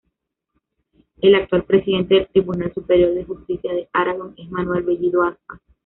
[1.21, 5.61] El actual presidente del Tribunal Superior de Justicia de Aragón es Manuel Bellido Aspas.